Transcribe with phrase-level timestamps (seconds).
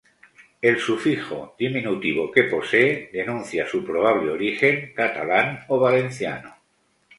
[0.63, 6.55] El sufijo diminutivo que posee denuncia su probable origen catalán o valenciano.